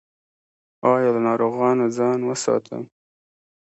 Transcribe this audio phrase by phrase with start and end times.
[0.93, 2.83] ایا له ناروغانو ځان وساتم؟